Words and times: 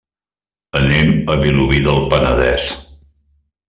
Anem 0.79 1.13
a 1.35 1.37
Vilobí 1.43 1.85
del 1.91 2.03
Penedès. 2.17 2.75